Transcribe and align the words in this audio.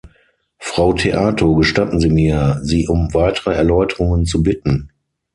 Frau 0.57 0.93
Theato, 0.93 1.53
gestatten 1.53 1.99
Sie 1.99 2.09
mir, 2.09 2.59
Sie 2.63 2.87
um 2.87 3.13
weitere 3.13 3.53
Erläuterungen 3.53 4.25
zu 4.25 4.41
bitten. 4.41 4.89